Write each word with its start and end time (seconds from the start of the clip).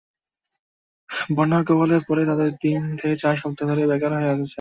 বন্যার 1.35 1.63
কবলে 1.69 1.97
পড়ে 2.07 2.23
তাঁতিরা 2.27 2.51
তিন 2.63 2.81
থেকে 2.99 3.15
চার 3.23 3.35
সপ্তাহ 3.41 3.65
ধরে 3.69 3.83
বেকার 3.91 4.11
হয়ে 4.13 4.27
রয়েছেন। 4.27 4.47